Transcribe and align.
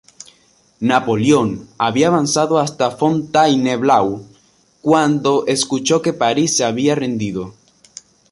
Napoleón 0.79 1.67
había 1.77 2.07
avanzado 2.07 2.57
hasta 2.57 2.89
Fontainebleau 2.89 4.25
cuando 4.81 5.45
escuchó 5.45 6.01
que 6.01 6.11
París 6.11 6.57
se 6.57 6.63
había 6.65 6.95
rendido. 6.95 7.53